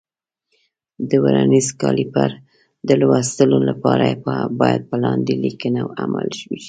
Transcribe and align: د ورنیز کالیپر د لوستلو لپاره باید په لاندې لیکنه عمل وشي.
د 1.09 1.11
ورنیز 1.23 1.67
کالیپر 1.81 2.31
د 2.87 2.89
لوستلو 3.01 3.57
لپاره 3.69 4.05
باید 4.61 4.81
په 4.89 4.97
لاندې 5.03 5.33
لیکنه 5.45 5.81
عمل 6.01 6.27
وشي. 6.49 6.57